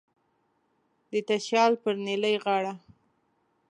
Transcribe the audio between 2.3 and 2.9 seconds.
غاړه